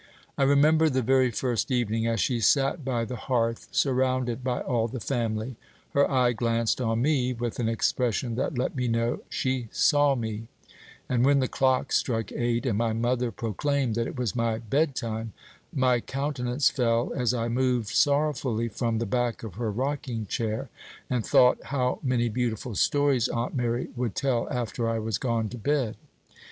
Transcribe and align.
I 0.35 0.41
remember 0.41 0.89
the 0.89 1.03
very 1.03 1.29
first 1.29 1.69
evening, 1.69 2.07
as 2.07 2.19
she 2.19 2.39
sat 2.39 2.83
by 2.83 3.05
the 3.05 3.15
hearth, 3.17 3.67
surrounded 3.71 4.43
by 4.43 4.61
all 4.61 4.87
the 4.87 4.99
family, 4.99 5.57
her 5.91 6.09
eye 6.09 6.31
glanced 6.33 6.81
on 6.81 7.03
me 7.03 7.33
with 7.33 7.59
an 7.59 7.69
expression 7.69 8.33
that 8.33 8.57
let 8.57 8.75
me 8.75 8.87
know 8.87 9.21
she 9.29 9.67
saw 9.71 10.15
me; 10.15 10.47
and 11.07 11.23
when 11.23 11.37
the 11.39 11.47
clock 11.47 11.91
struck 11.91 12.31
eight, 12.31 12.65
and 12.65 12.79
my 12.79 12.93
mother 12.93 13.29
proclaimed 13.29 13.93
that 13.93 14.07
it 14.07 14.17
was 14.17 14.35
my 14.35 14.57
bedtime, 14.57 15.33
my 15.71 15.99
countenance 15.99 16.67
fell 16.67 17.13
as 17.13 17.31
I 17.31 17.47
moved 17.47 17.89
sorrowfully 17.89 18.69
from 18.69 18.97
the 18.97 19.05
back 19.05 19.43
of 19.43 19.53
her 19.53 19.69
rocking 19.69 20.25
chair, 20.25 20.71
and 21.11 21.23
thought 21.23 21.65
how 21.65 21.99
many 22.01 22.27
beautiful 22.27 22.73
stories 22.73 23.27
Aunt 23.29 23.53
Mary 23.53 23.89
would 23.95 24.15
tell 24.15 24.49
after 24.49 24.89
I 24.89 24.97
was 24.97 25.19
gone 25.19 25.47
to 25.49 25.59
bed. 25.59 25.95